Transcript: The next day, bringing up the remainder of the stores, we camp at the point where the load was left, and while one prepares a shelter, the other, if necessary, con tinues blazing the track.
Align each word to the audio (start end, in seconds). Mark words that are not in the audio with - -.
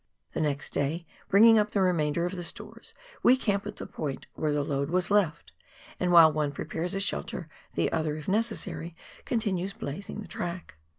The 0.33 0.41
next 0.41 0.73
day, 0.73 1.05
bringing 1.29 1.59
up 1.59 1.69
the 1.69 1.79
remainder 1.81 2.25
of 2.25 2.35
the 2.35 2.41
stores, 2.43 2.95
we 3.21 3.37
camp 3.37 3.67
at 3.67 3.75
the 3.75 3.85
point 3.85 4.25
where 4.33 4.51
the 4.51 4.63
load 4.63 4.89
was 4.89 5.11
left, 5.11 5.51
and 5.99 6.11
while 6.11 6.33
one 6.33 6.53
prepares 6.53 6.95
a 6.95 6.99
shelter, 6.99 7.47
the 7.75 7.91
other, 7.91 8.17
if 8.17 8.27
necessary, 8.27 8.95
con 9.27 9.37
tinues 9.39 9.77
blazing 9.77 10.21
the 10.21 10.27
track. 10.27 10.73